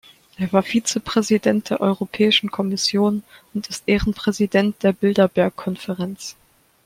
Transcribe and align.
Er 0.35 0.51
war 0.51 0.63
Vizepräsident 0.63 1.69
der 1.69 1.79
Europäischen 1.79 2.49
Kommission 2.49 3.21
und 3.53 3.67
ist 3.67 3.83
Ehrenpräsident 3.85 4.81
der 4.81 4.93
Bilderberg-Konferenz. 4.93 6.35